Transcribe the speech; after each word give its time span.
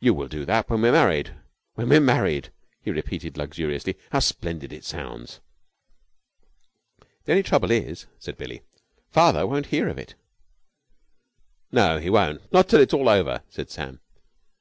"You 0.00 0.14
will 0.14 0.28
do 0.28 0.44
that 0.44 0.70
when 0.70 0.82
we're 0.82 0.92
married. 0.92 1.34
When 1.74 1.88
we're 1.88 1.98
married!" 2.00 2.52
he 2.80 2.92
repeated 2.92 3.36
luxuriously. 3.36 3.98
"How 4.12 4.20
splendid 4.20 4.72
it 4.72 4.84
sounds!" 4.84 5.40
"The 7.24 7.32
only 7.32 7.42
trouble 7.42 7.72
is," 7.72 8.06
said 8.20 8.38
Billie, 8.38 8.62
"father 9.10 9.48
won't 9.48 9.66
hear 9.74 9.88
of 9.88 9.98
it." 9.98 10.14
"No, 11.72 11.98
he 11.98 12.08
won't. 12.08 12.52
Not 12.52 12.68
till 12.68 12.78
it 12.80 12.90
is 12.90 12.94
all 12.94 13.08
over," 13.08 13.42
said 13.50 13.68
Sam. 13.68 13.98